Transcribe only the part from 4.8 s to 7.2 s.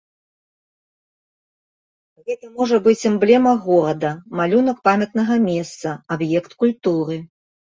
памятнага месца, аб'ект культуры.